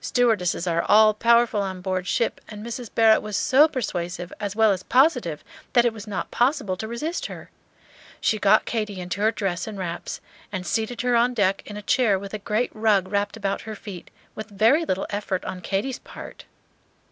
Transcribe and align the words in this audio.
Stewardesses 0.00 0.66
are 0.66 0.82
all 0.82 1.14
powerful 1.14 1.62
on 1.62 1.80
board 1.80 2.08
ship, 2.08 2.40
and 2.48 2.66
Mrs. 2.66 2.92
Barrett 2.92 3.22
was 3.22 3.36
so 3.36 3.68
persuasive 3.68 4.32
as 4.40 4.56
well 4.56 4.72
as 4.72 4.82
positive 4.82 5.44
that 5.74 5.84
it 5.84 5.92
was 5.92 6.08
not 6.08 6.32
possible 6.32 6.76
to 6.76 6.88
resist 6.88 7.26
her. 7.26 7.52
She 8.20 8.40
got 8.40 8.64
Katy 8.64 8.98
into 8.98 9.20
her 9.20 9.30
dress 9.30 9.68
and 9.68 9.78
wraps, 9.78 10.20
and 10.50 10.66
seated 10.66 11.02
her 11.02 11.14
on 11.14 11.34
deck 11.34 11.62
in 11.66 11.76
a 11.76 11.82
chair 11.82 12.18
with 12.18 12.34
a 12.34 12.38
great 12.40 12.72
rug 12.74 13.06
wrapped 13.06 13.36
about 13.36 13.60
her 13.60 13.76
feet, 13.76 14.10
with 14.34 14.50
very 14.50 14.84
little 14.84 15.06
effort 15.10 15.44
on 15.44 15.60
Katy's 15.60 16.00
part. 16.00 16.46